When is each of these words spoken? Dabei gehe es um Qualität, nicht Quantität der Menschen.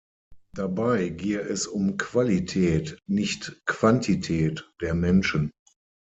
Dabei 0.55 1.09
gehe 1.09 1.37
es 1.41 1.67
um 1.67 1.95
Qualität, 1.97 2.97
nicht 3.07 3.61
Quantität 3.67 4.67
der 4.81 4.95
Menschen. 4.95 5.51